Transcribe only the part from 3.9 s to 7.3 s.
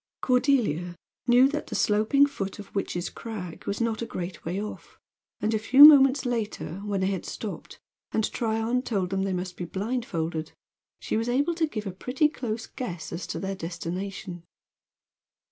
a great way off, and a few moments later, when they had